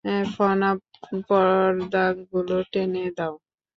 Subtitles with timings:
[0.33, 0.69] ফনা,
[1.27, 3.33] পর্দাগুলো টেনে দাও।